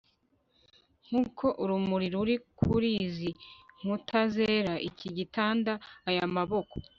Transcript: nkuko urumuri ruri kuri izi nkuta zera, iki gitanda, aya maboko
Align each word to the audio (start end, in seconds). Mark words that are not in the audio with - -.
nkuko 1.05 1.45
urumuri 1.63 2.07
ruri 2.15 2.35
kuri 2.59 2.89
izi 3.07 3.29
nkuta 3.79 4.19
zera, 4.35 4.73
iki 4.89 5.07
gitanda, 5.17 5.73
aya 6.09 6.25
maboko 6.35 6.75